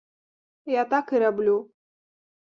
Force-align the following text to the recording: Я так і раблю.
Я 0.81 0.85
так 0.93 1.13
і 1.17 1.19
раблю. 1.23 1.57